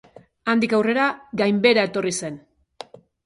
Handik 0.53 0.71
aurrera, 0.77 1.09
gainbehera 1.43 1.85
etorri 1.91 2.15
zen. 2.25 2.41